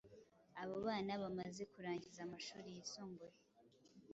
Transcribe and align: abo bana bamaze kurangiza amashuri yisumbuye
abo 0.61 0.75
bana 0.87 1.13
bamaze 1.23 1.63
kurangiza 1.73 2.19
amashuri 2.23 2.67
yisumbuye 2.75 3.37